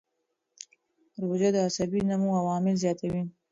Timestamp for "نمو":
2.09-2.29